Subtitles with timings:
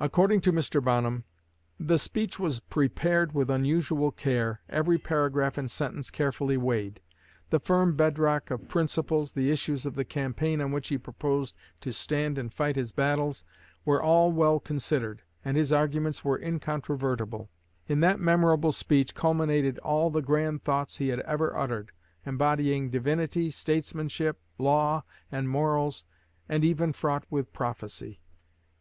[0.00, 0.82] According to Mr.
[0.82, 1.22] Bonham,
[1.78, 6.98] "The speech was prepared with unusual care, every paragraph and sentence carefully weighed.
[7.50, 11.92] The firm bedrock of principles, the issues of the campaign on which he proposed to
[11.92, 13.44] stand and fight his battles,
[13.84, 17.48] were all well considered, and his arguments were incontrovertible.
[17.86, 21.92] In that memorable speech culminated all the grand thoughts he had ever uttered,
[22.26, 26.02] embodying divinity, statesmanship, law, and morals,
[26.48, 28.18] and even fraught with prophecy.